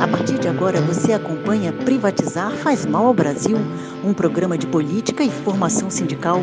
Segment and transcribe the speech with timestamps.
[0.00, 3.56] A partir de agora você acompanha Privatizar faz mal ao Brasil,
[4.04, 6.40] um programa de política e formação sindical.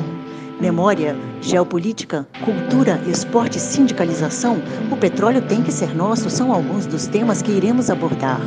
[0.59, 7.07] Memória, geopolítica, cultura, esporte e sindicalização, o petróleo tem que ser nosso são alguns dos
[7.07, 8.41] temas que iremos abordar.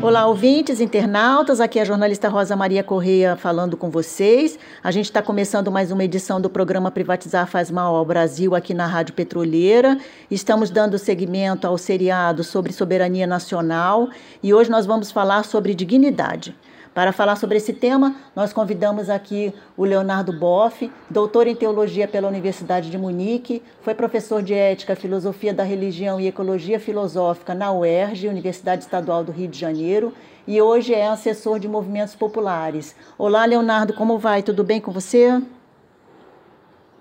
[0.00, 1.60] Olá, ouvintes, internautas.
[1.60, 4.56] Aqui é a jornalista Rosa Maria Correia falando com vocês.
[4.80, 8.72] A gente está começando mais uma edição do programa Privatizar Faz Mal ao Brasil aqui
[8.72, 9.98] na Rádio Petroleira.
[10.30, 14.08] Estamos dando seguimento ao seriado sobre soberania nacional
[14.40, 16.54] e hoje nós vamos falar sobre dignidade.
[16.98, 22.26] Para falar sobre esse tema, nós convidamos aqui o Leonardo Boff, doutor em teologia pela
[22.26, 28.26] Universidade de Munique, foi professor de ética, filosofia da religião e ecologia filosófica na UERJ,
[28.26, 30.12] Universidade Estadual do Rio de Janeiro,
[30.44, 32.96] e hoje é assessor de movimentos populares.
[33.16, 34.42] Olá, Leonardo, como vai?
[34.42, 35.40] Tudo bem com você?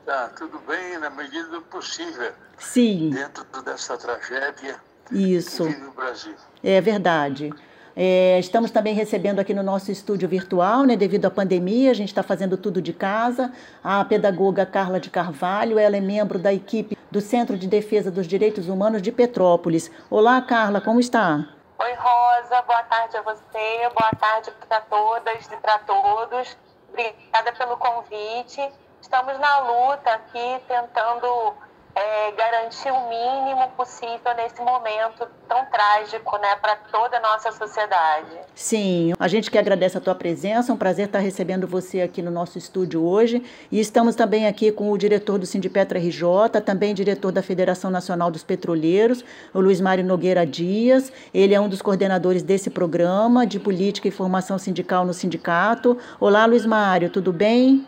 [0.06, 2.34] Tá, tudo bem na medida do possível.
[2.60, 3.10] Sim.
[3.10, 4.76] Dentro dessa tragédia
[5.12, 5.64] Isso.
[5.64, 6.36] que vive o Brasil.
[6.64, 7.52] É verdade.
[8.00, 12.10] É, estamos também recebendo aqui no nosso estúdio virtual, né, devido à pandemia, a gente
[12.10, 13.52] está fazendo tudo de casa.
[13.84, 18.28] A pedagoga Carla de Carvalho, ela é membro da equipe do Centro de Defesa dos
[18.28, 19.90] Direitos Humanos de Petrópolis.
[20.12, 21.44] Olá, Carla, como está?
[21.80, 26.56] Oi, Rosa, boa tarde a você, boa tarde para todas e para todos.
[26.90, 28.62] Obrigada pelo convite.
[29.02, 31.56] Estamos na luta aqui tentando
[31.98, 38.38] é, garantir o mínimo possível nesse momento tão trágico né, para toda a nossa sociedade.
[38.54, 42.22] Sim, a gente que agradece a tua presença, é um prazer estar recebendo você aqui
[42.22, 43.44] no nosso estúdio hoje.
[43.72, 48.30] E estamos também aqui com o diretor do Sindipetra RJ, também diretor da Federação Nacional
[48.30, 51.12] dos Petroleiros, o Luiz Mário Nogueira Dias.
[51.34, 55.98] Ele é um dos coordenadores desse programa de política e formação sindical no sindicato.
[56.20, 57.88] Olá, Luiz Mário, tudo bem?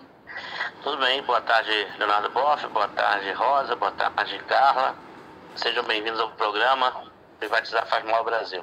[0.82, 4.96] Tudo bem, boa tarde, Leonardo Boff, boa tarde, Rosa, boa tarde, Carla.
[5.54, 7.04] Sejam bem-vindos ao programa
[7.38, 8.62] Privatizar Faz Mal ao Brasil.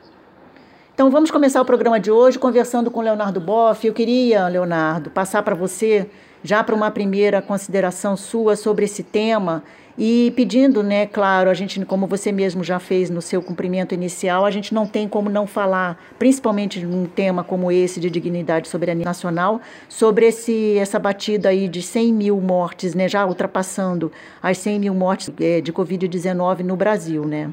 [0.94, 3.86] Então vamos começar o programa de hoje conversando com Leonardo Boff.
[3.86, 6.10] Eu queria, Leonardo, passar para você
[6.46, 9.64] já para uma primeira consideração sua sobre esse tema
[9.98, 14.44] e pedindo, né, claro, a gente, como você mesmo já fez no seu cumprimento inicial,
[14.44, 18.70] a gente não tem como não falar, principalmente num tema como esse de dignidade e
[18.70, 24.58] soberania nacional, sobre esse, essa batida aí de 100 mil mortes, né, já ultrapassando as
[24.58, 27.50] 100 mil mortes é, de Covid-19 no Brasil, né?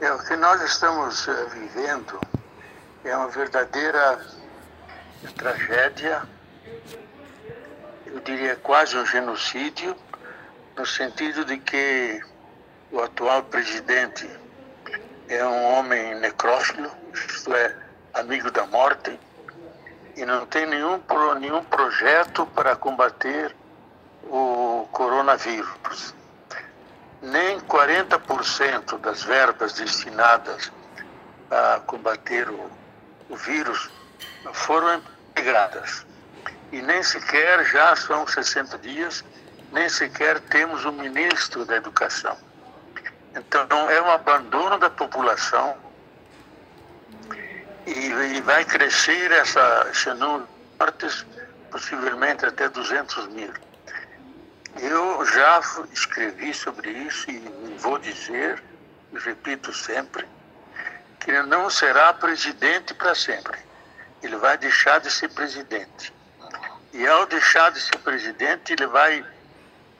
[0.00, 2.18] É, o que nós estamos uh, vivendo
[3.04, 4.18] é uma verdadeira
[5.36, 6.22] tragédia,
[8.12, 9.96] eu diria quase um genocídio,
[10.76, 12.20] no sentido de que
[12.90, 14.28] o atual presidente
[15.28, 17.76] é um homem necrófilo, isto é,
[18.14, 19.18] amigo da morte,
[20.16, 21.00] e não tem nenhum,
[21.38, 23.54] nenhum projeto para combater
[24.24, 26.14] o coronavírus.
[27.22, 30.72] Nem 40% das verbas destinadas
[31.50, 32.70] a combater o,
[33.28, 33.90] o vírus
[34.52, 35.00] foram
[35.30, 36.06] integradas.
[36.72, 39.24] E nem sequer já são 60 dias
[39.72, 42.36] nem sequer temos um ministro da educação.
[43.34, 45.76] Então, é um abandono da população
[47.86, 50.48] e, e vai crescer essa, esse número
[51.70, 53.52] possivelmente até 200 mil.
[54.80, 55.60] Eu já
[55.92, 57.38] escrevi sobre isso e
[57.78, 58.62] vou dizer,
[59.12, 60.26] e repito sempre,
[61.20, 63.58] que ele não será presidente para sempre.
[64.22, 66.12] Ele vai deixar de ser presidente.
[66.92, 69.24] E ao deixar de ser presidente, ele vai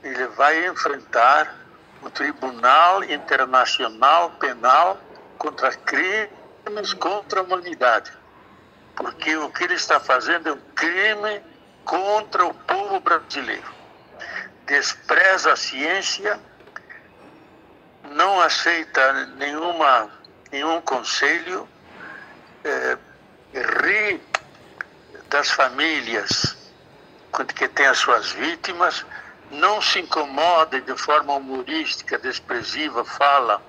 [0.03, 1.55] ele vai enfrentar
[2.03, 4.99] o Tribunal Internacional Penal
[5.39, 8.11] contra crimes contra a humanidade.
[8.97, 11.43] Porque o que ele está fazendo é um crime
[11.85, 13.75] contra o povo brasileiro.
[14.67, 16.41] Despreza a ciência,
[18.11, 20.11] não aceita nenhuma,
[20.51, 21.69] nenhum conselho,
[22.65, 22.99] é,
[23.55, 24.21] ri
[25.29, 26.60] das famílias
[27.55, 29.05] que têm as suas vítimas,
[29.51, 33.63] não se incomoda de forma humorística, desprezível, fala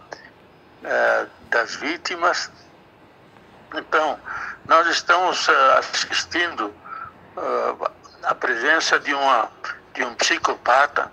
[0.84, 2.52] é, das vítimas.
[3.74, 4.19] Então,
[4.66, 7.92] nós estamos uh, assistindo uh,
[8.24, 9.50] a presença de, uma,
[9.94, 11.12] de um psicopata,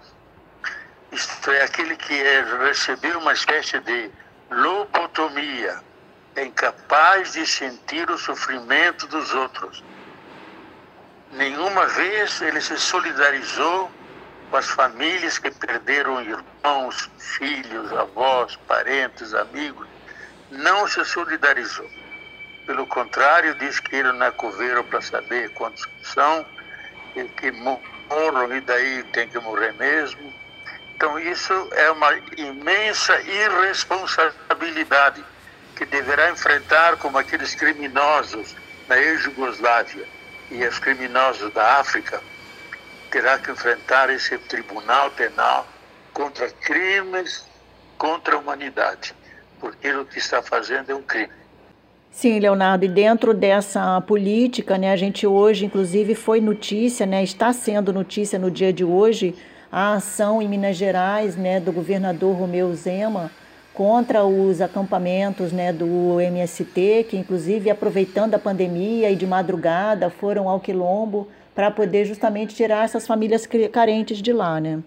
[1.13, 4.11] isto é, aquele que é, recebeu uma espécie de
[4.51, 5.81] lobotomia,
[6.37, 9.83] é incapaz de sentir o sofrimento dos outros.
[11.33, 13.91] Nenhuma vez ele se solidarizou
[14.51, 19.87] com as famílias que perderam irmãos, filhos, avós, parentes, amigos,
[20.51, 21.89] não se solidarizou.
[22.67, 26.47] Pelo contrário, diz que ele não é coveiro para saber quantos são,
[27.15, 30.33] e que morram e daí tem que morrer mesmo.
[30.95, 35.23] Então, isso é uma imensa irresponsabilidade
[35.77, 38.57] que deverá enfrentar como aqueles criminosos
[38.89, 40.18] na ex-Jugoslávia
[40.51, 42.21] e os criminosos da África,
[43.11, 45.67] terá que enfrentar esse tribunal penal
[46.13, 47.47] contra crimes
[47.97, 49.15] contra a humanidade,
[49.59, 51.33] porque o que está fazendo é um crime.
[52.11, 57.53] Sim, Leonardo, e dentro dessa política, né, a gente hoje, inclusive, foi notícia, né, está
[57.53, 59.35] sendo notícia no dia de hoje,
[59.71, 63.31] a ação em Minas Gerais, né, do governador Romeu Zema
[63.79, 70.49] contra os acampamentos, né, do MST, que inclusive aproveitando a pandemia e de madrugada foram
[70.49, 74.83] ao quilombo para poder justamente tirar essas famílias carentes de lá, né?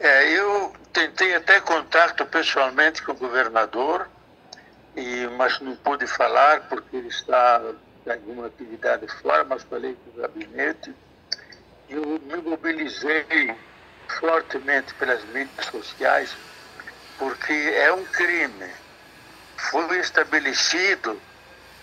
[0.00, 4.08] É, eu tentei até contato pessoalmente com o governador,
[4.96, 7.62] e, mas não pude falar porque ele está
[8.04, 10.92] em alguma atividade fora, mas falei com o gabinete.
[11.88, 13.54] Eu me mobilizei
[14.18, 16.36] fortemente pelas mídias sociais,
[17.18, 18.70] porque é um crime.
[19.56, 21.20] Foi estabelecido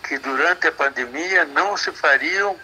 [0.08, 2.58] que durante a pandemia não se fariam,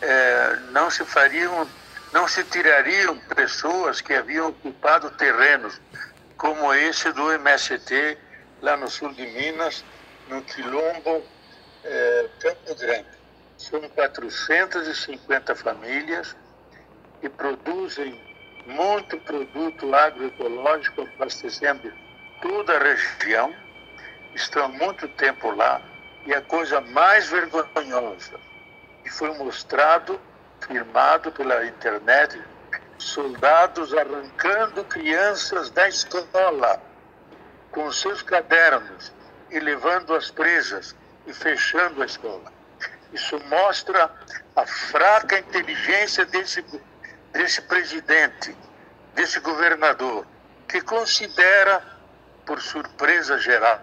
[0.00, 1.68] é, não se fariam,
[2.12, 5.80] não se tirariam pessoas que haviam ocupado terrenos
[6.36, 8.18] como esse do MST
[8.60, 9.84] lá no sul de Minas,
[10.28, 11.24] no Quilombo
[11.84, 13.08] é, Campo Grande.
[13.56, 16.36] São 450 famílias
[17.20, 18.33] que produzem
[18.66, 21.92] muito produto agroecológico, abastecendo
[22.40, 23.54] toda a região.
[24.34, 25.80] Estão há muito tempo lá
[26.26, 28.40] e a coisa mais vergonhosa
[29.02, 30.18] que foi mostrado,
[30.66, 32.42] firmado pela internet,
[32.98, 36.80] soldados arrancando crianças da escola
[37.70, 39.12] com seus cadernos
[39.50, 40.96] e levando-as presas
[41.26, 42.52] e fechando a escola.
[43.12, 44.10] Isso mostra
[44.56, 46.64] a fraca inteligência desse,
[47.34, 48.56] desse presidente,
[49.14, 50.24] desse governador,
[50.68, 51.82] que considera,
[52.46, 53.80] por surpresa geral,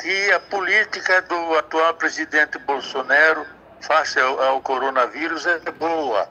[0.00, 3.46] que a política do atual presidente Bolsonaro
[3.82, 6.28] face ao, ao coronavírus é boa.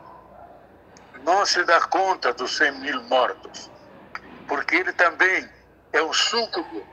[1.23, 3.69] Não se dá conta dos 100 mil mortos,
[4.47, 5.47] porque ele também
[5.93, 6.85] é um súcubo,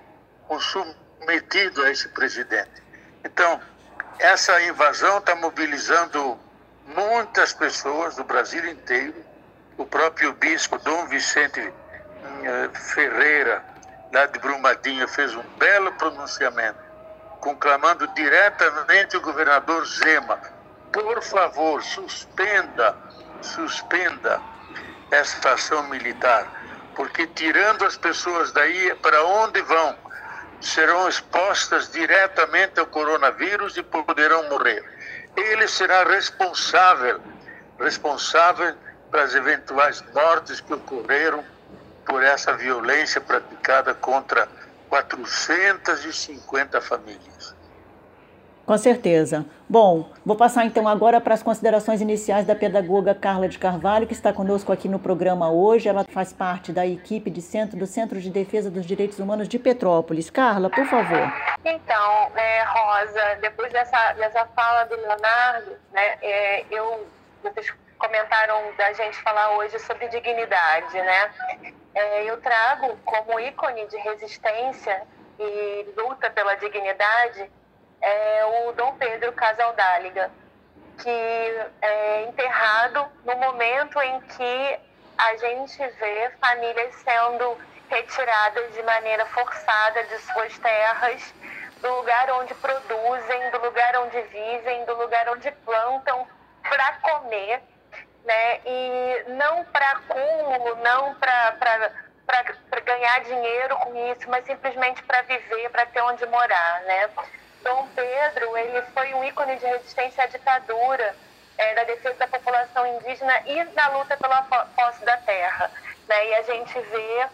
[0.49, 2.82] um submetido a esse presidente.
[3.25, 3.61] Então,
[4.19, 6.38] essa invasão está mobilizando
[6.94, 9.14] muitas pessoas do Brasil inteiro.
[9.76, 13.64] O próprio bispo Dom Vicente eh, Ferreira,
[14.12, 16.78] lá de Brumadinho, fez um belo pronunciamento,
[17.40, 20.38] conclamando diretamente o governador Zema:
[20.92, 22.96] por favor, suspenda,
[23.40, 24.40] suspenda
[25.10, 26.60] essa ação militar
[27.00, 29.96] porque tirando as pessoas daí, para onde vão?
[30.60, 34.84] Serão expostas diretamente ao coronavírus e poderão morrer.
[35.37, 37.21] Ele será responsável,
[37.79, 38.75] responsável
[39.11, 41.44] pelas eventuais mortes que ocorreram
[42.06, 44.49] por essa violência praticada contra
[44.88, 47.30] 450 famílias.
[48.70, 49.44] Com certeza.
[49.69, 54.12] Bom, vou passar então agora para as considerações iniciais da pedagoga Carla de Carvalho, que
[54.12, 55.88] está conosco aqui no programa hoje.
[55.88, 59.58] Ela faz parte da equipe de centro do Centro de Defesa dos Direitos Humanos de
[59.58, 60.31] Petrópolis.
[60.31, 61.32] Carla, por favor.
[61.64, 67.05] Então, é, Rosa, depois dessa, dessa fala do Leonardo, né, é, eu,
[67.43, 71.31] vocês comentaram da gente falar hoje sobre dignidade, né?
[71.93, 75.02] É, eu trago como ícone de resistência
[75.40, 77.50] e luta pela dignidade
[78.00, 80.30] é o Dom Pedro Casaldáliga,
[80.99, 84.80] que é enterrado no momento em que
[85.19, 87.59] a gente vê famílias sendo
[87.90, 91.35] retiradas de maneira forçada de suas terras,
[91.80, 96.26] do lugar onde produzem, do lugar onde vivem, do lugar onde plantam
[96.62, 97.62] para comer,
[98.25, 98.61] né?
[98.64, 101.57] E não para acúmulo, não para
[102.85, 107.09] ganhar dinheiro com isso, mas simplesmente para viver, para ter onde morar, né?
[107.62, 111.14] Dom Pedro ele foi um ícone de resistência à ditadura,
[111.59, 115.71] é, da defesa da população indígena e da luta pela posse da terra.
[116.09, 116.29] Né?
[116.29, 117.29] E a gente vê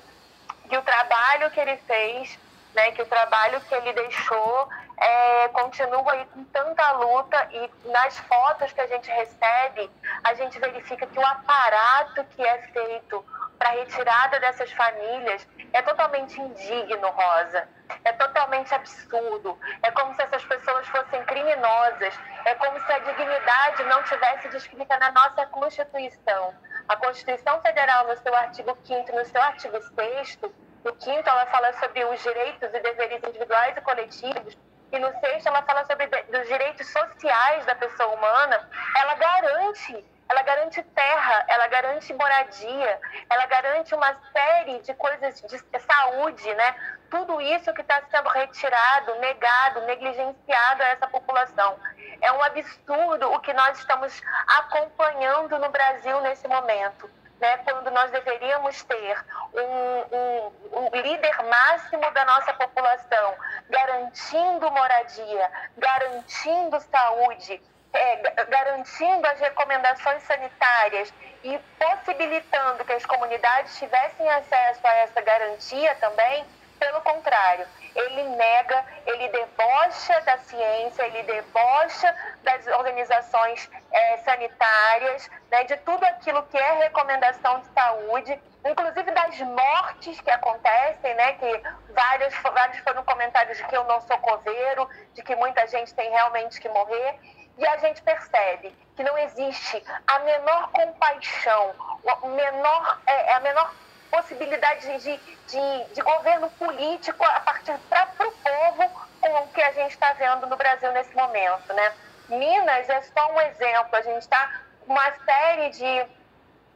[0.69, 2.39] que o trabalho que ele fez,
[2.75, 4.69] né, que o trabalho que ele deixou
[4.99, 9.91] é, continua aí com tanta luta e nas fotos que a gente recebe,
[10.25, 13.25] a gente verifica que o aparato que é feito
[13.59, 17.69] para a retirada dessas famílias é totalmente indigno, Rosa.
[18.05, 19.59] É totalmente absurdo.
[19.83, 22.19] É como se essas pessoas fossem criminosas.
[22.45, 26.55] É como se a dignidade não tivesse descrita na nossa Constituição.
[26.89, 30.39] A Constituição Federal, no seu artigo 5 no seu artigo 6
[30.87, 34.57] no 5 ela fala sobre os direitos e deveres individuais e coletivos,
[34.93, 38.71] e no 6 ela fala sobre os direitos sociais da pessoa humana.
[38.97, 45.81] Ela garante ela garante terra, ela garante moradia, ela garante uma série de coisas de
[45.81, 46.75] saúde, né?
[47.11, 51.79] Tudo isso que está sendo retirado, negado, negligenciado a essa população.
[52.21, 54.21] É um absurdo o que nós estamos
[54.59, 57.09] acompanhando no Brasil nesse momento.
[57.39, 63.35] Né, quando nós deveríamos ter um, um, um, líder máximo da nossa população
[63.69, 67.61] garantindo moradia, garantindo saúde,
[67.97, 71.13] é, garantindo as recomendações sanitárias
[71.43, 76.45] e possibilitando que as comunidades tivessem acesso a essa garantia também,
[76.79, 85.65] pelo contrário, ele nega, ele debocha da ciência, ele debocha das organizações é, sanitárias, né,
[85.65, 91.63] de tudo aquilo que é recomendação de saúde, inclusive das mortes que acontecem, né, que
[91.93, 96.11] vários, vários foram comentários de que eu não sou coveiro, de que muita gente tem
[96.11, 97.19] realmente que morrer.
[97.59, 101.75] E a gente percebe que não existe a menor compaixão,
[102.07, 103.73] a menor, é, a menor
[104.11, 109.73] possibilidade de, de, de governo político a partir para o povo com o que a
[109.73, 111.95] gente está vendo no Brasil nesse momento, né?
[112.29, 113.97] Minas é só um exemplo.
[113.97, 116.07] A gente está com uma série de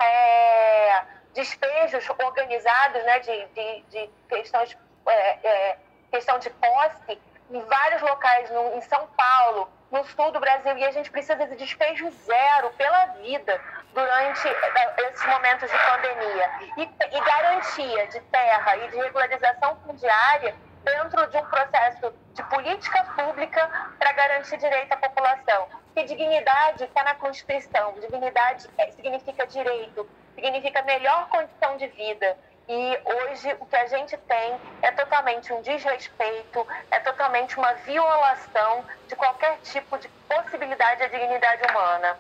[0.03, 1.03] é,
[1.35, 3.19] despejos organizados, né?
[3.21, 5.79] De, de, de questões, é, é,
[6.11, 7.21] questão de posse
[7.51, 11.47] em vários locais, no, em São Paulo, no sul do Brasil, e a gente precisa
[11.47, 13.61] de despejo zero pela vida
[13.93, 16.51] durante eh, esses momentos de pandemia.
[16.77, 20.55] E, e garantia de terra e de regularização fundiária
[20.85, 25.69] dentro de um processo de política pública para garantir direito à população.
[25.95, 27.95] Que dignidade está na Constituição.
[28.01, 32.39] Dignidade é, significa direito, significa melhor condição de vida.
[32.73, 38.85] E hoje o que a gente tem é totalmente um desrespeito, é totalmente uma violação
[39.09, 42.17] de qualquer tipo de possibilidade à dignidade humana.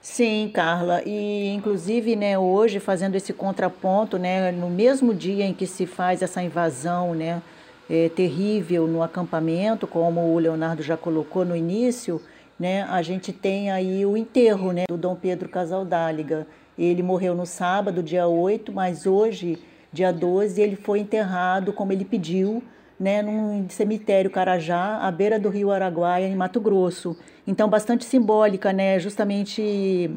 [0.00, 5.66] Sim, Carla, e inclusive, né, hoje fazendo esse contraponto, né, no mesmo dia em que
[5.66, 7.42] se faz essa invasão, né,
[7.90, 12.22] é, terrível no acampamento, como o Leonardo já colocou no início,
[12.56, 16.46] né, a gente tem aí o enterro, né, do Dom Pedro Casaldáliga.
[16.78, 19.58] Ele morreu no sábado, dia 8, mas hoje,
[19.92, 22.62] dia 12, ele foi enterrado como ele pediu,
[22.98, 27.16] né, num cemitério Carajá, à beira do rio Araguaia, em Mato Grosso.
[27.46, 30.10] Então, bastante simbólica, né, justamente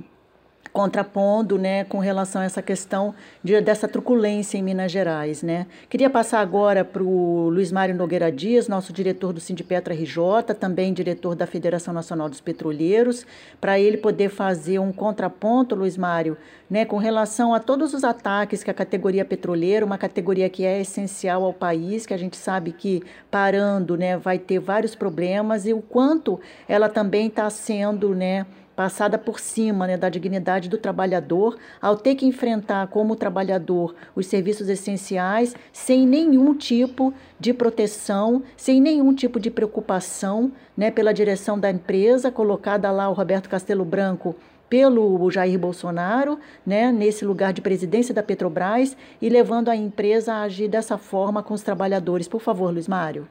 [0.76, 5.42] contrapondo né, com relação a essa questão de, dessa truculência em Minas Gerais.
[5.42, 5.68] Né.
[5.88, 10.92] Queria passar agora para o Luiz Mário Nogueira Dias, nosso diretor do Sindipetra RJ, também
[10.92, 13.26] diretor da Federação Nacional dos Petroleiros,
[13.62, 16.38] para ele poder fazer um contraponto, Luiz Mário,
[16.70, 20.82] né, com relação a todos os ataques que a categoria petroleira, uma categoria que é
[20.82, 23.02] essencial ao país, que a gente sabe que
[23.32, 28.14] parando né, vai ter vários problemas, e o quanto ela também está sendo.
[28.14, 33.96] Né, passada por cima né, da dignidade do trabalhador, ao ter que enfrentar como trabalhador
[34.16, 41.14] os serviços essenciais sem nenhum tipo de proteção, sem nenhum tipo de preocupação né, pela
[41.14, 44.36] direção da empresa, colocada lá o Roberto Castelo Branco
[44.70, 50.42] pelo Jair Bolsonaro, né, nesse lugar de presidência da Petrobras e levando a empresa a
[50.42, 52.28] agir dessa forma com os trabalhadores.
[52.28, 53.28] Por favor, Luiz Mário.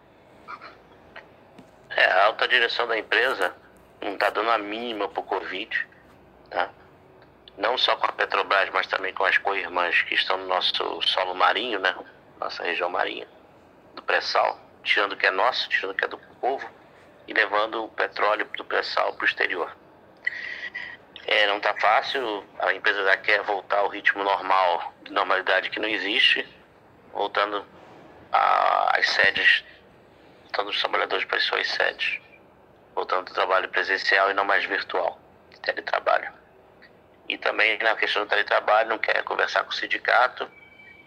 [1.90, 3.52] É, a alta direção da empresa
[4.04, 5.88] não está dando a mínima para o Covid,
[6.50, 6.68] tá?
[7.56, 11.34] não só com a Petrobras, mas também com as co-irmãs que estão no nosso solo
[11.34, 11.96] marinho, né?
[12.38, 13.26] nossa região marinha,
[13.94, 16.68] do pré-sal, tirando o que é nosso, tirando o que é do povo
[17.26, 19.74] e levando o petróleo do pré-sal para o exterior.
[21.26, 25.80] É, não está fácil, a empresa já quer voltar ao ritmo normal, de normalidade que
[25.80, 26.46] não existe,
[27.14, 27.64] voltando
[28.30, 29.64] às sedes,
[30.42, 32.23] voltando os trabalhadores para as suas sedes
[32.94, 35.18] voltando do trabalho presencial e não mais virtual,
[35.62, 36.32] teletrabalho.
[37.28, 40.48] E também na questão do teletrabalho, não quer conversar com o sindicato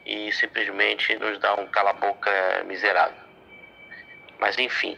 [0.05, 2.31] e simplesmente nos dá um cala-boca
[2.65, 3.21] miserável.
[4.39, 4.97] Mas enfim,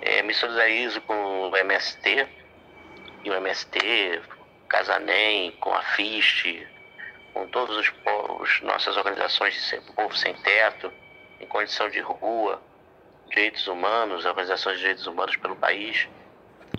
[0.00, 2.28] é, me solidarizo com o MST
[3.24, 4.22] e o MST,
[4.68, 6.66] Casanem, com a FIST,
[7.34, 10.92] com todas as nossas organizações de povo sem teto,
[11.40, 12.62] em condição de rua,
[13.30, 16.08] direitos humanos, organizações de direitos humanos pelo país.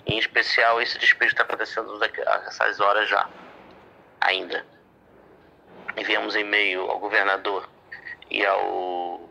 [0.06, 3.28] Em especial, esse despejo está acontecendo nessas horas já,
[4.20, 4.64] ainda.
[5.96, 7.68] Enviamos e-mail ao governador
[8.30, 9.30] e ao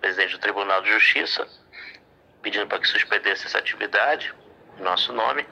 [0.00, 1.46] presidente do Tribunal de Justiça,
[2.42, 4.34] pedindo para que suspendesse essa atividade,
[4.78, 5.46] em nosso nome,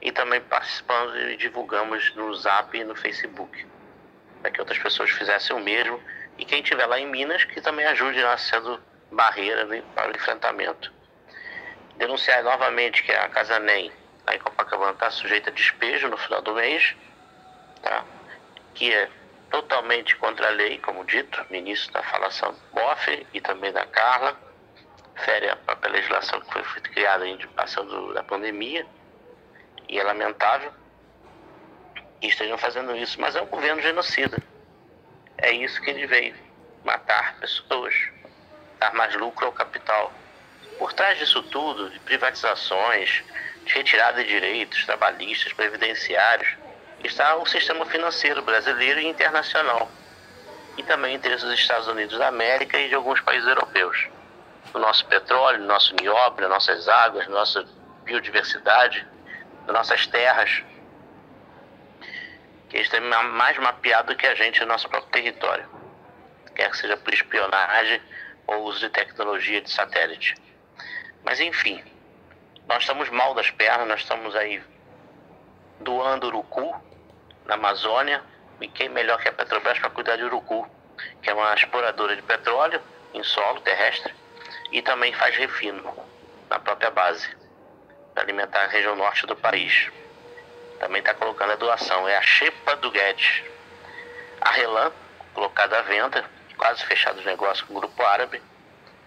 [0.00, 3.66] e também participamos e divulgamos no Zap e no Facebook,
[4.40, 6.00] para que outras pessoas fizessem o mesmo.
[6.36, 8.80] E quem estiver lá em Minas, que também ajude lá sendo
[9.10, 10.92] barreira para o enfrentamento.
[11.96, 13.92] Denunciar novamente que a Casanem,
[14.26, 16.94] lá em Copacabana está sujeita a despejo no final do mês,
[17.82, 18.04] tá?
[18.74, 19.08] que é
[19.50, 24.38] totalmente contra a lei, como dito, ministro da falação Boff e também da Carla,
[25.24, 28.86] fere a própria legislação que foi criada em indicação da pandemia,
[29.88, 30.72] e é lamentável
[32.20, 34.38] que estejam fazendo isso, mas é um governo genocida.
[35.38, 36.34] É isso que ele veio,
[36.84, 37.94] matar pessoas,
[38.78, 40.12] dar mais lucro ao capital.
[40.78, 43.24] Por trás disso tudo, de privatizações,
[43.64, 46.56] de retirada de direitos trabalhistas, previdenciários,
[47.02, 49.90] está o sistema financeiro brasileiro e internacional,
[50.76, 54.08] e também interesse dos Estados Unidos da América e de alguns países europeus.
[54.72, 57.66] O nosso petróleo, nosso nióbio, nossas águas, nossa
[58.04, 59.06] biodiversidade,
[59.66, 60.62] nossas terras,
[62.68, 65.68] que eles têm mais mapeado que a gente no nosso próprio território,
[66.54, 68.00] quer que seja por espionagem
[68.48, 70.34] ou uso de tecnologia de satélite.
[71.22, 71.84] Mas enfim,
[72.66, 74.62] nós estamos mal das pernas, nós estamos aí
[75.80, 76.74] doando urucu
[77.44, 78.22] na Amazônia,
[78.60, 80.68] e quem melhor que a Petrobras para cuidar de urucu,
[81.22, 82.82] que é uma exploradora de petróleo
[83.14, 84.12] em solo terrestre
[84.72, 85.94] e também faz refino
[86.50, 87.28] na própria base
[88.12, 89.90] para alimentar a região norte do país.
[90.80, 93.44] Também está colocando a doação, é a Xepa do Guedes.
[94.40, 94.92] A Relan,
[95.34, 96.24] colocada à venda,
[96.58, 98.42] quase fechado os negócios com o grupo árabe.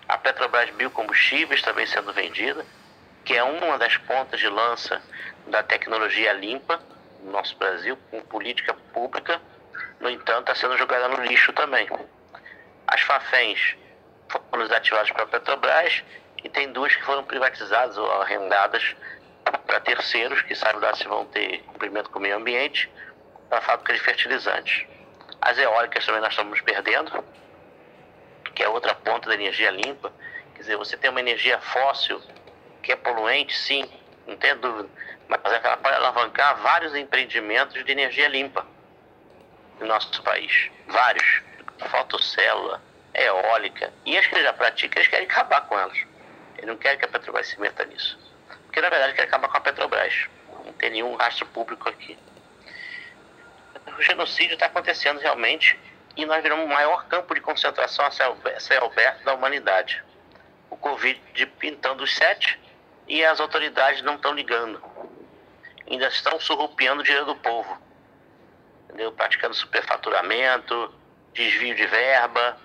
[0.08, 2.65] A Petrobras Biocombustíveis também sendo vendida,
[3.24, 5.01] que é uma das pontas de lança
[5.48, 6.81] da tecnologia limpa
[7.22, 9.39] no nosso Brasil, com política pública,
[10.00, 11.88] no entanto, está sendo jogada no lixo também.
[12.88, 13.75] As FAFENs
[14.27, 16.03] foram desativadas para a Petrobras
[16.43, 18.96] e tem duas que foram privatizadas ou arrendadas
[19.67, 22.89] para terceiros, que sabe lá se vão ter cumprimento com o meio ambiente,
[23.48, 24.88] para a fábrica de fertilizantes.
[25.41, 27.24] As eólicas também nós estamos perdendo,
[28.53, 30.13] que é outra ponta da energia limpa.
[30.53, 32.21] Quer dizer, você tem uma energia fóssil
[32.83, 33.89] que é poluente, sim,
[34.27, 34.89] não tem dúvida,
[35.27, 38.65] mas ela pode alavancar vários empreendimentos de energia limpa
[39.79, 40.69] no nosso país.
[40.88, 41.41] Vários.
[41.89, 42.79] Fotocélula,
[43.12, 43.91] eólica.
[44.05, 45.98] E as que já praticam, eles querem acabar com elas.
[46.57, 48.20] Eles não querem que a Petrobras se meta nisso.
[48.65, 50.27] Porque na verdade quer acabar com a Petrobras.
[50.63, 52.15] Não tem nenhum rastro público aqui.
[54.01, 55.79] O genocídio está acontecendo realmente
[56.18, 58.35] e nós viramos o maior campo de concentração a céu
[58.83, 60.03] aberto da humanidade.
[60.72, 61.22] O Covid
[61.59, 62.59] pintando os sete
[63.07, 64.83] e as autoridades não estão ligando.
[65.87, 67.79] Ainda estão surrupiando o dinheiro do povo.
[68.85, 69.11] Entendeu?
[69.11, 70.92] Praticando superfaturamento,
[71.31, 72.57] desvio de verba,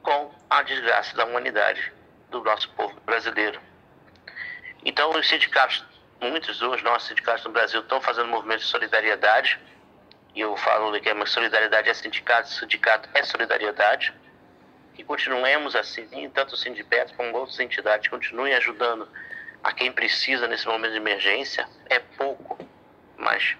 [0.00, 1.92] com a desgraça da humanidade,
[2.30, 3.60] do nosso povo brasileiro.
[4.84, 5.84] Então, os sindicatos,
[6.20, 9.58] muitos dos nossos sindicatos no Brasil estão fazendo movimentos de solidariedade.
[10.38, 14.14] E eu falo que a solidariedade é sindicato, sindicato é solidariedade.
[14.96, 19.08] E continuemos assim, tanto o sindicato como outras entidades continuem ajudando
[19.64, 21.68] a quem precisa nesse momento de emergência.
[21.90, 22.56] É pouco,
[23.16, 23.56] mas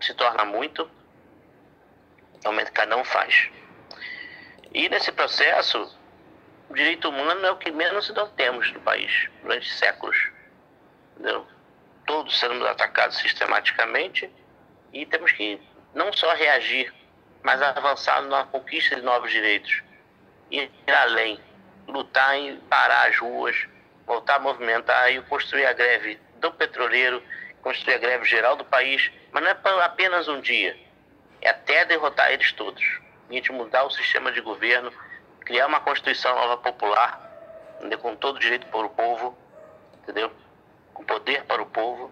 [0.00, 0.90] se torna muito.
[2.40, 3.50] Que cada um faz.
[4.72, 5.94] E nesse processo,
[6.70, 10.16] o direito humano é o que menos nós temos no país durante séculos
[11.12, 11.46] entendeu?
[12.06, 14.30] todos sendo atacados sistematicamente
[14.90, 15.60] e temos que
[15.98, 16.94] não só reagir,
[17.42, 19.82] mas avançar na conquista de novos direitos,
[20.48, 21.40] ir além,
[21.88, 23.66] lutar em parar as ruas,
[24.06, 27.20] voltar a movimentar e construir a greve do petroleiro,
[27.62, 30.78] construir a greve geral do país, mas não é para apenas um dia,
[31.42, 33.00] é até derrotar eles todos.
[33.28, 34.92] A gente mudar o sistema de governo,
[35.40, 37.20] criar uma Constituição nova popular,
[37.78, 37.98] entendeu?
[37.98, 39.36] com todo direito para o povo,
[40.02, 40.30] entendeu?
[40.94, 42.08] com poder para o povo.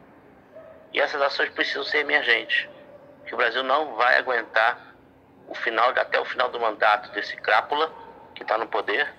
[0.92, 2.68] E essas ações precisam ser emergentes,
[3.26, 4.94] que o Brasil não vai aguentar
[5.48, 7.90] o final até o final do mandato desse crápula
[8.34, 9.12] que está no poder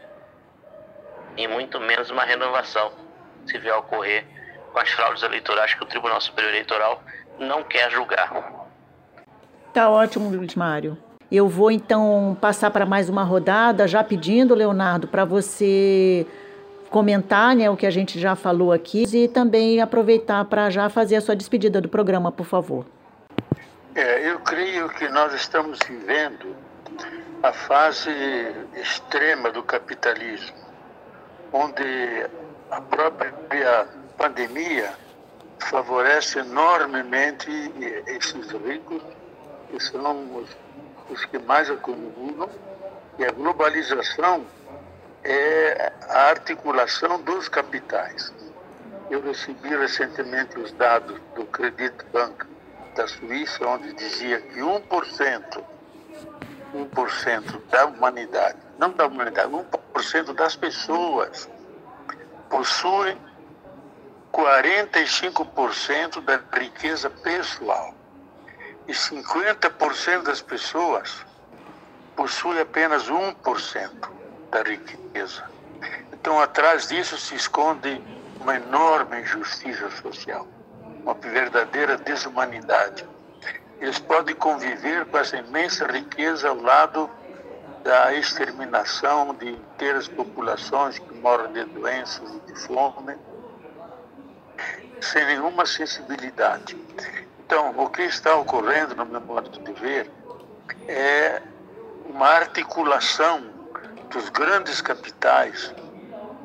[1.36, 2.92] e muito menos uma renovação
[3.46, 4.26] se vier a ocorrer
[4.72, 7.02] com as fraudes eleitorais que o Tribunal Superior Eleitoral
[7.40, 8.32] não quer julgar.
[9.74, 10.98] Tá ótimo, Luiz Mário.
[11.32, 16.26] Eu vou então passar para mais uma rodada, já pedindo, Leonardo, para você
[16.90, 21.18] comentar né, o que a gente já falou aqui e também aproveitar para já fazer
[21.18, 22.86] a sua despedida do programa, por favor.
[23.98, 26.56] É, eu creio que nós estamos vivendo
[27.42, 28.12] a fase
[28.76, 30.56] extrema do capitalismo,
[31.52, 31.84] onde
[32.70, 34.94] a própria pandemia
[35.58, 37.50] favorece enormemente
[38.06, 39.02] esses ricos,
[39.72, 40.56] que são os,
[41.10, 42.52] os que mais acumulam,
[43.18, 44.46] e a globalização
[45.24, 48.32] é a articulação dos capitais.
[49.10, 52.46] Eu recebi recentemente os dados do Credit Bank
[52.98, 55.64] da Suíça, onde dizia que 1%,
[56.74, 61.48] 1% da humanidade, não da humanidade, 1% das pessoas
[62.50, 63.16] possuem
[64.34, 67.94] 45% da riqueza pessoal.
[68.88, 71.24] E 50% das pessoas
[72.16, 74.10] possuem apenas 1%
[74.50, 75.44] da riqueza.
[76.12, 78.02] Então, atrás disso se esconde
[78.40, 80.48] uma enorme injustiça social,
[81.08, 83.08] uma verdadeira desumanidade.
[83.80, 87.10] Eles podem conviver com essa imensa riqueza ao lado
[87.82, 93.16] da exterminação de inteiras populações que morrem de doenças e de fome,
[95.00, 96.76] sem nenhuma sensibilidade.
[97.40, 100.12] Então, o que está ocorrendo, no meu modo de ver,
[100.90, 101.42] é
[102.10, 103.50] uma articulação
[104.10, 105.74] dos grandes capitais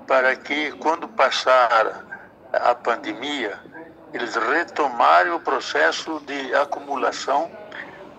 [0.07, 2.05] para que, quando passar
[2.53, 3.72] a pandemia,
[4.13, 7.51] eles retomarem o processo de acumulação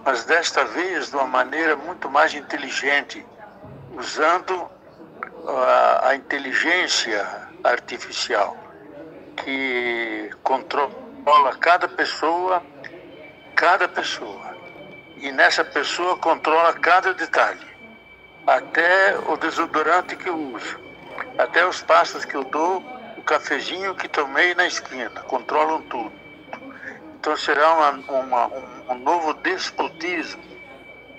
[0.05, 3.25] mas desta vez de uma maneira muito mais inteligente,
[3.95, 4.69] usando
[5.47, 7.25] a, a inteligência
[7.63, 8.57] artificial
[9.37, 12.61] que controla cada pessoa,
[13.55, 14.53] cada pessoa.
[15.17, 17.65] E nessa pessoa controla cada detalhe,
[18.45, 20.77] até o desodorante que eu uso,
[21.37, 22.83] até os passos que eu dou,
[23.23, 26.11] o cafezinho que tomei na esquina, controlam tudo.
[27.17, 28.47] Então será uma, uma,
[28.89, 30.43] um novo despotismo,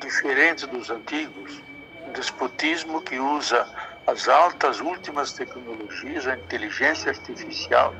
[0.01, 1.63] diferente dos antigos,
[2.07, 3.67] um despotismo que usa
[4.07, 7.95] as altas, últimas tecnologias, a inteligência artificial,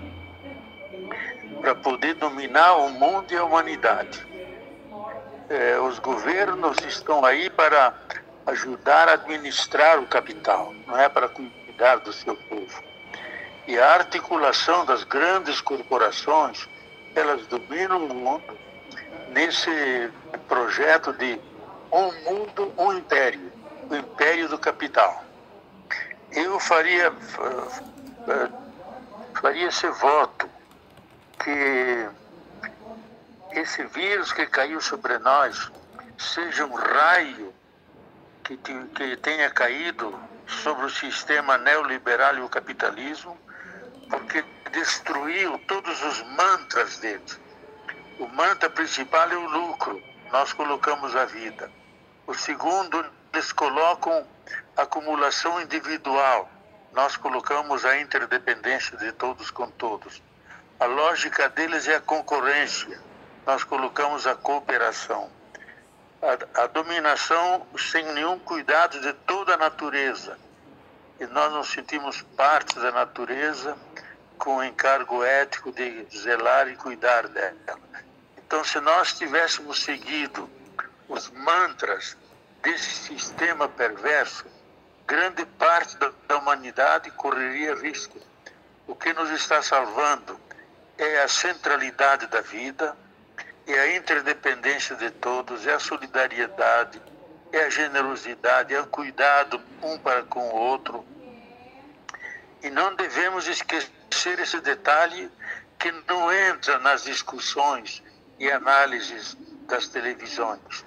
[1.63, 4.23] para poder dominar o mundo e a humanidade.
[5.49, 7.95] É, os governos estão aí para
[8.45, 12.94] ajudar a administrar o capital, não é para cuidar do seu povo.
[13.67, 16.69] E a articulação das grandes corporações,
[17.15, 18.59] elas dominam o mundo
[19.31, 20.11] nesse
[20.47, 21.41] projeto de
[21.91, 23.53] um mundo, um império,
[23.89, 25.25] o império do capital.
[26.33, 27.13] Eu faria,
[28.29, 28.49] eh,
[29.41, 30.49] faria esse voto
[31.43, 32.09] que
[33.53, 35.71] esse vírus que caiu sobre nós
[36.19, 37.55] seja um raio
[38.43, 43.39] que, que tenha caído sobre o sistema neoliberal e o capitalismo,
[44.19, 47.23] porque destruiu todos os mantras dele
[48.19, 50.01] o mantra principal é o lucro,
[50.31, 51.71] nós colocamos a vida.
[52.27, 54.27] O segundo, eles colocam
[54.77, 56.49] acumulação individual,
[56.93, 60.23] nós colocamos a interdependência de todos com todos.
[60.79, 63.01] A lógica deles é a concorrência,
[63.45, 65.29] nós colocamos a cooperação.
[66.23, 70.39] A, a dominação sem nenhum cuidado de toda a natureza.
[71.19, 73.77] E nós nos sentimos parte da natureza
[74.39, 77.59] com o encargo ético de zelar e cuidar dela.
[78.37, 80.49] Então, se nós tivéssemos seguido
[81.09, 82.17] os mantras
[82.63, 84.47] desse sistema perverso,
[85.07, 88.19] grande parte da humanidade correria risco.
[88.87, 90.39] O que nos está salvando
[90.97, 92.97] é a centralidade da vida,
[93.67, 97.01] é a interdependência de todos, é a solidariedade,
[97.53, 101.05] é a generosidade, é o cuidado um para com o outro.
[102.63, 103.91] E não devemos esquecer
[104.31, 105.31] esse detalhe
[105.79, 108.03] que não entra nas discussões
[108.39, 110.85] e análises das televisões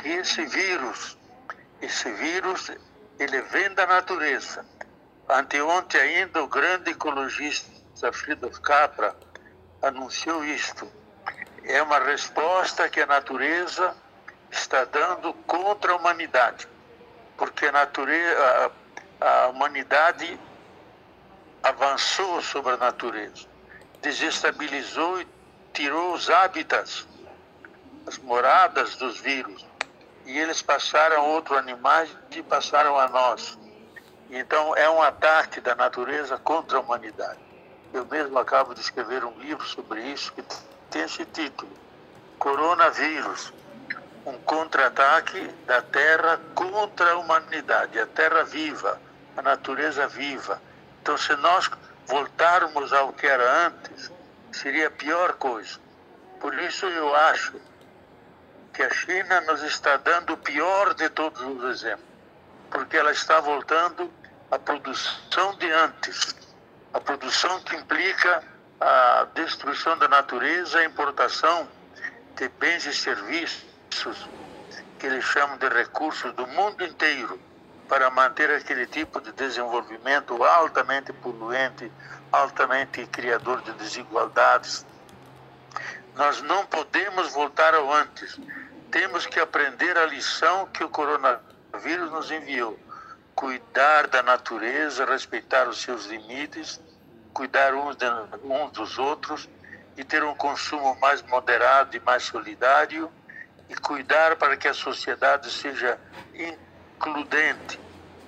[0.00, 1.18] que esse vírus,
[1.80, 2.70] esse vírus,
[3.18, 4.64] ele vem da natureza.
[5.28, 9.14] Anteontem ainda o grande ecologista Friedrich Capra
[9.82, 10.90] anunciou isto.
[11.64, 13.94] É uma resposta que a natureza
[14.50, 16.66] está dando contra a humanidade,
[17.36, 18.72] porque a natureza,
[19.20, 20.40] a, a humanidade
[21.62, 23.46] avançou sobre a natureza,
[24.00, 25.28] desestabilizou e
[25.72, 27.06] tirou os hábitats,
[28.06, 29.66] as moradas dos vírus,
[30.24, 33.58] e eles passaram a outros animais e passaram a nós.
[34.30, 37.40] Então é um ataque da natureza contra a humanidade.
[37.92, 40.44] Eu mesmo acabo de escrever um livro sobre isso que
[40.90, 41.72] tem esse título:
[42.38, 43.52] Coronavírus,
[44.24, 49.00] um contra-ataque da Terra contra a humanidade, a Terra viva,
[49.36, 50.62] a natureza viva.
[51.00, 51.70] Então, se nós
[52.06, 54.10] voltarmos ao que era antes,
[54.52, 55.78] seria a pior coisa.
[56.40, 57.54] Por isso eu acho
[58.72, 62.06] que a China nos está dando o pior de todos os exemplos,
[62.70, 64.12] porque ela está voltando
[64.50, 66.34] à produção de antes,
[66.92, 68.42] a produção que implica
[68.80, 71.68] a destruição da natureza, a importação
[72.36, 74.28] de bens e serviços
[74.98, 77.40] que eles chamam de recursos do mundo inteiro
[77.90, 81.92] para manter aquele tipo de desenvolvimento altamente poluente,
[82.32, 84.86] altamente criador de desigualdades.
[86.14, 88.38] Nós não podemos voltar ao antes.
[88.90, 92.78] Temos que aprender a lição que o coronavírus nos enviou.
[93.34, 96.80] Cuidar da natureza, respeitar os seus limites
[97.32, 98.06] cuidar uns, de,
[98.44, 99.48] uns dos outros
[99.96, 103.10] e ter um consumo mais moderado e mais solidário
[103.68, 105.98] e cuidar para que a sociedade seja
[107.00, 107.80] includente,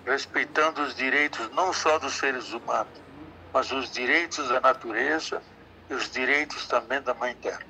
[0.07, 2.89] respeitando os direitos não só dos seres humanos,
[3.53, 5.43] mas os direitos da natureza
[5.91, 7.61] e os direitos também da Mãe Terra.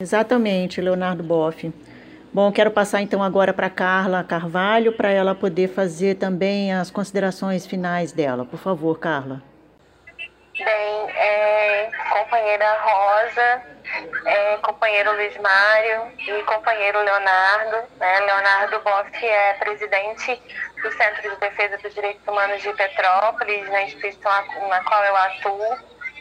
[0.00, 1.72] Exatamente, Leonardo Boff.
[2.32, 7.64] Bom, quero passar então agora para Carla Carvalho para ela poder fazer também as considerações
[7.64, 8.44] finais dela.
[8.44, 9.42] Por favor, Carla.
[10.58, 13.62] Bem, é, companheira Rosa,
[14.24, 17.88] é, companheiro Luiz Mário e companheiro Leonardo.
[17.96, 18.20] Né?
[18.20, 20.42] Leonardo Boff é presidente
[20.82, 24.32] do Centro de Defesa dos Direitos Humanos de Petrópolis, na instituição
[24.68, 25.78] na qual eu atuo.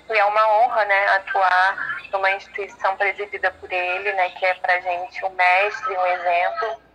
[0.09, 4.79] E é uma honra né, atuar numa instituição presidida por ele, né, que é para
[4.81, 6.86] gente um mestre, um exemplo.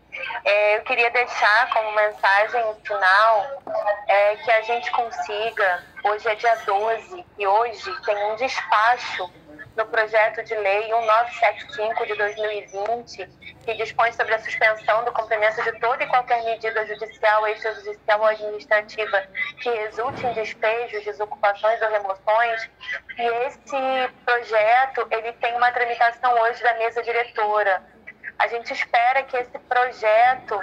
[0.45, 3.63] É, eu queria deixar como mensagem final
[4.09, 9.31] é, que a gente consiga, hoje é dia 12, e hoje tem um despacho
[9.77, 13.29] no projeto de lei 1975 de 2020,
[13.65, 18.27] que dispõe sobre a suspensão do cumprimento de toda e qualquer medida judicial, extrajudicial ou
[18.27, 19.23] administrativa
[19.61, 22.71] que resulte em despejos, desocupações ou remoções.
[23.19, 27.83] E esse projeto ele tem uma tramitação hoje da mesa diretora.
[28.39, 30.63] A gente espera que esse projeto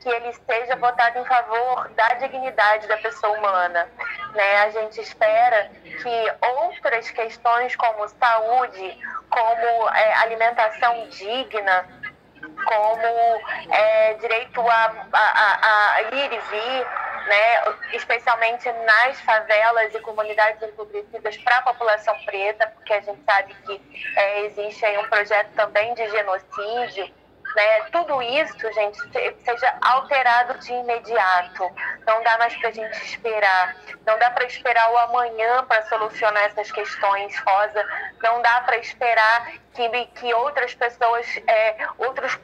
[0.00, 3.86] que ele seja votado em favor da dignidade da pessoa humana.
[4.34, 4.56] Né?
[4.62, 11.86] A gente espera que outras questões como saúde, como é, alimentação digna,
[12.64, 16.86] como é, direito a, a, a, ir e vir,
[17.26, 23.54] né, especialmente nas favelas e comunidades empobrecidas para a população preta, porque a gente sabe
[23.66, 23.80] que
[24.16, 27.20] é, existe aí um projeto também de genocídio
[27.54, 28.98] né, tudo isso, gente,
[29.44, 31.70] seja alterado de imediato.
[32.06, 33.76] Não dá mais para a gente esperar.
[34.06, 37.84] Não dá para esperar o amanhã para solucionar essas questões, Rosa.
[38.22, 42.38] Não dá para esperar que, que outras pessoas, é, outros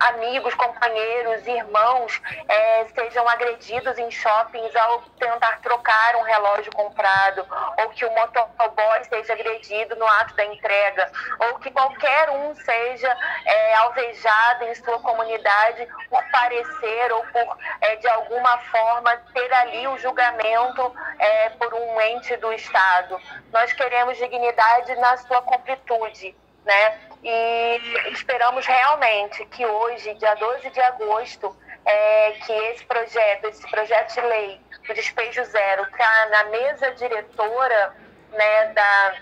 [0.00, 7.46] amigos, companheiros, irmãos é, sejam agredidos em shoppings ao tentar trocar um relógio comprado,
[7.78, 13.16] ou que o motoboy seja agredido no ato da entrega, ou que qualquer um seja
[13.44, 19.86] é, alvejado em sua comunidade por parecer ou por, é, de alguma forma, ter ali
[19.86, 23.20] o julgamento é, por um ente do Estado.
[23.52, 26.34] Nós queremos dignidade na sua completude
[26.64, 26.98] né?
[27.22, 27.80] E
[28.12, 31.54] esperamos realmente que hoje, dia 12 de agosto,
[31.84, 37.94] é, que esse projeto, esse projeto de lei do despejo zero, está na mesa diretora
[38.32, 39.14] né, da,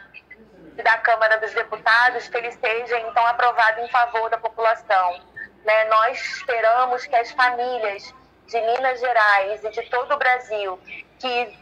[0.82, 5.20] da Câmara dos Deputados, que ele seja então aprovado em favor da população.
[5.64, 5.84] Né?
[5.86, 8.14] Nós esperamos que as famílias
[8.46, 10.80] de Minas Gerais e de todo o Brasil
[11.18, 11.58] que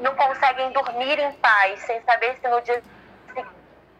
[0.00, 2.82] não conseguem dormir em paz, sem saber se no dia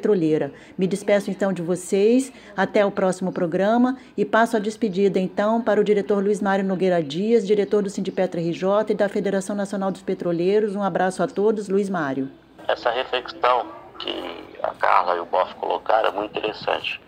[0.77, 2.33] Me despeço então de vocês vocês.
[2.55, 7.01] Até o próximo programa e passo a despedida então para o diretor Luiz Mário Nogueira
[7.01, 10.75] Dias, diretor do Sindipetra RJ e da Federação Nacional dos Petroleiros.
[10.75, 12.29] Um abraço a todos, Luiz Mário.
[12.67, 13.67] Essa reflexão
[13.99, 16.99] que a Carla e o Boff colocaram é muito interessante.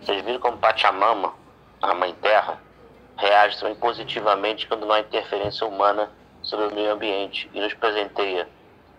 [0.00, 1.32] Vocês viram como Pachamama,
[1.82, 2.60] a Mãe Terra,
[3.16, 6.10] reage também positivamente quando não há interferência humana
[6.42, 8.46] sobre o meio ambiente e nos presenteia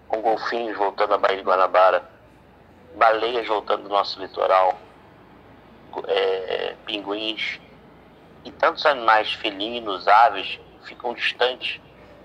[0.08, 2.15] com golfinhos voltando à Baía de Guanabara,
[2.96, 4.78] baleias voltando do nosso litoral,
[6.08, 7.60] é, pinguins
[8.44, 11.80] e tantos animais felinos, aves, ficam distantes,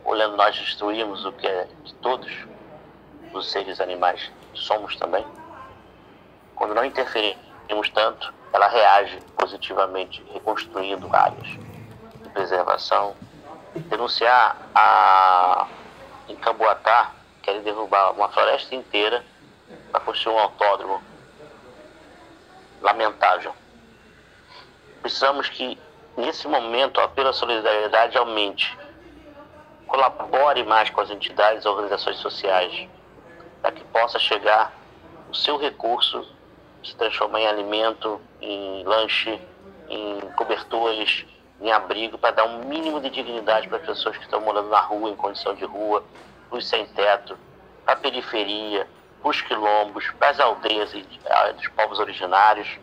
[0.04, 2.30] olhando nós destruímos o que é de todos
[3.32, 5.24] os seres animais somos também.
[6.54, 11.48] Quando não interferimos tanto, ela reage positivamente, reconstruindo áreas
[12.22, 13.14] de preservação.
[13.74, 15.66] Denunciar a
[16.28, 19.24] em Camboatá, querem derrubar uma floresta inteira
[19.90, 21.02] para construir um autódromo
[22.80, 23.54] lamentável.
[25.02, 25.78] Precisamos que,
[26.16, 28.78] nesse momento, a pela solidariedade aumente.
[29.86, 32.88] Colabore mais com as entidades e organizações sociais,
[33.60, 34.72] para que possa chegar
[35.28, 36.26] o seu recurso,
[36.84, 39.40] se transformar em alimento, em lanche,
[39.88, 41.26] em cobertores,
[41.60, 44.80] em abrigo, para dar um mínimo de dignidade para as pessoas que estão morando na
[44.80, 46.04] rua, em condição de rua,
[46.50, 47.36] os sem teto,
[47.86, 48.86] a periferia,
[49.22, 52.78] os quilombos, para as aldeias dos povos originários.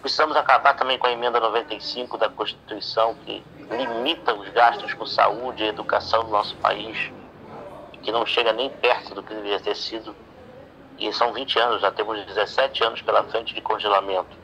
[0.00, 5.64] Precisamos acabar também com a emenda 95 da Constituição, que limita os gastos com saúde
[5.64, 7.10] e educação no nosso país,
[8.02, 10.14] que não chega nem perto do que deveria ter sido.
[10.98, 14.36] E são 20 anos, já temos 17 anos pela frente de congelamento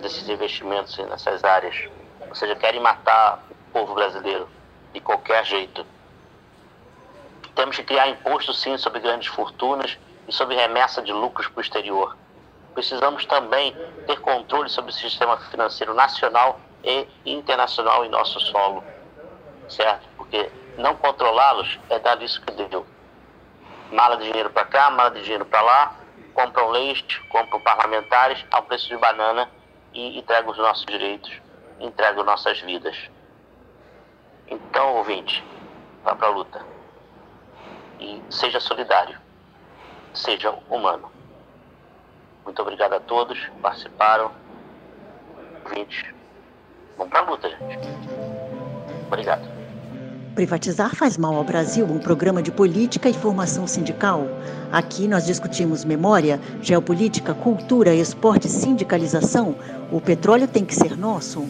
[0.00, 1.88] desses investimentos nessas áreas.
[2.28, 4.48] Ou seja, querem matar o povo brasileiro
[4.92, 5.84] de qualquer jeito.
[7.54, 11.62] Temos que criar imposto, sim, sobre grandes fortunas e sobre remessa de lucros para o
[11.62, 12.16] exterior
[12.78, 18.84] precisamos também ter controle sobre o sistema financeiro nacional e internacional em nosso solo,
[19.68, 20.06] certo?
[20.16, 22.86] Porque não controlá-los é dar isso que deu.
[23.90, 25.96] Mala de dinheiro para cá, mala de dinheiro para lá,
[26.32, 29.50] compram leite, compram parlamentares ao preço de banana
[29.92, 31.32] e entregam os nossos direitos,
[31.80, 32.96] entregam nossas vidas.
[34.46, 35.44] Então, ouvinte,
[36.04, 36.64] vá para a luta.
[37.98, 39.18] E seja solidário,
[40.14, 41.10] seja humano.
[42.44, 44.30] Muito obrigado a todos que participaram.
[45.74, 46.14] 20.
[46.96, 47.78] Vamos para a luta, gente.
[49.06, 49.58] Obrigado.
[50.34, 54.24] Privatizar faz mal ao Brasil, um programa de política e formação sindical.
[54.70, 59.56] Aqui nós discutimos memória, geopolítica, cultura, esporte sindicalização.
[59.90, 61.46] O petróleo tem que ser nosso.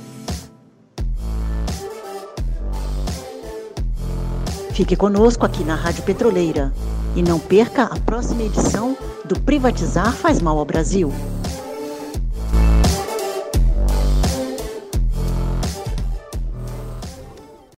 [4.73, 6.73] Fique conosco aqui na Rádio Petroleira
[7.19, 11.13] e não perca a próxima edição do Privatizar Faz Mal ao Brasil.